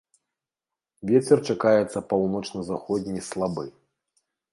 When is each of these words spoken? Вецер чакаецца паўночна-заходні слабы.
Вецер 1.09 1.37
чакаецца 1.53 2.03
паўночна-заходні 2.13 3.21
слабы. 3.29 3.67